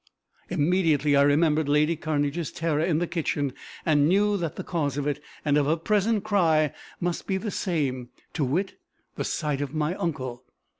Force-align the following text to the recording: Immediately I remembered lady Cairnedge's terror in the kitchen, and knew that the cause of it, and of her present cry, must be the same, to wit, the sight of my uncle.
Immediately 0.49 1.15
I 1.15 1.21
remembered 1.21 1.69
lady 1.69 1.95
Cairnedge's 1.95 2.51
terror 2.51 2.79
in 2.81 2.97
the 2.97 3.05
kitchen, 3.05 3.53
and 3.85 4.09
knew 4.09 4.35
that 4.35 4.55
the 4.55 4.63
cause 4.63 4.97
of 4.97 5.05
it, 5.05 5.21
and 5.45 5.57
of 5.59 5.67
her 5.67 5.75
present 5.77 6.23
cry, 6.23 6.73
must 6.99 7.27
be 7.27 7.37
the 7.37 7.51
same, 7.51 8.09
to 8.33 8.43
wit, 8.43 8.79
the 9.15 9.23
sight 9.23 9.61
of 9.61 9.75
my 9.75 9.93
uncle. 9.93 10.43